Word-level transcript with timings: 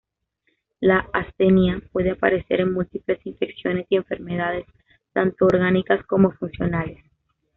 La 0.79 1.07
astenia 1.13 1.79
puede 1.91 2.09
aparecer 2.09 2.61
en 2.61 2.73
múltiples 2.73 3.23
infecciones 3.23 3.85
y 3.87 3.97
enfermedades, 3.97 4.65
tanto 5.13 5.45
orgánicas 5.45 6.03
como 6.07 6.31
funcionales. 6.31 7.03